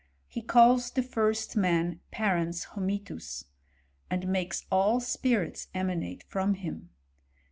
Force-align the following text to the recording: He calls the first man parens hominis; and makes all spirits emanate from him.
He 0.27 0.41
calls 0.41 0.89
the 0.89 1.03
first 1.03 1.55
man 1.55 1.99
parens 2.09 2.65
hominis; 2.71 3.45
and 4.09 4.27
makes 4.27 4.65
all 4.71 4.99
spirits 4.99 5.67
emanate 5.75 6.23
from 6.23 6.55
him. 6.55 6.89